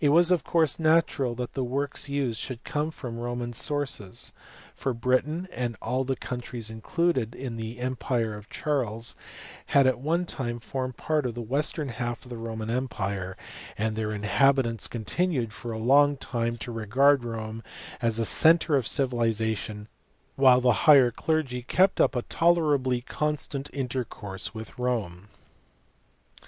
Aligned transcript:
It 0.00 0.08
was 0.08 0.32
of 0.32 0.42
course 0.42 0.80
natural 0.80 1.36
that 1.36 1.52
the 1.54 1.62
works 1.62 2.08
used 2.08 2.40
should 2.40 2.64
come 2.64 2.90
from 2.90 3.16
Roman 3.20 3.52
sources, 3.52 4.32
for 4.74 4.92
Britain 4.92 5.46
and 5.52 5.76
all 5.80 6.02
the 6.02 6.16
countries 6.16 6.68
included 6.68 7.32
in 7.36 7.54
the 7.54 7.78
empire 7.78 8.34
of 8.34 8.50
Charles 8.50 9.14
had 9.66 9.86
at 9.86 10.00
one 10.00 10.26
time 10.26 10.58
formed 10.58 10.96
part 10.96 11.26
of 11.26 11.36
the 11.36 11.42
western 11.42 11.90
half 11.90 12.24
of 12.24 12.30
the 12.30 12.38
Roman 12.38 12.70
empire, 12.70 13.36
and 13.78 13.94
their 13.94 14.10
inhabitants 14.12 14.86
EDUCATION 14.86 15.22
IN 15.22 15.30
THE 15.30 15.38
NINTH 15.42 15.52
CENTURY. 15.52 15.78
139 15.78 16.16
continued 16.18 16.20
for 16.26 16.38
a 16.40 16.42
long 16.42 16.50
time 16.56 16.58
to 16.58 16.72
regard 16.72 17.22
Rome 17.24 17.62
as 18.02 18.16
the 18.16 18.24
centre 18.24 18.74
of 18.74 18.88
civilization, 18.88 19.86
while 20.34 20.60
the 20.60 20.80
higher 20.90 21.12
clergy 21.12 21.62
kept 21.62 22.00
up 22.00 22.16
a 22.16 22.22
tolerably 22.22 23.00
constant 23.02 23.70
intercourse 23.72 24.48
witji 24.48 24.76
Rome. 24.76 25.28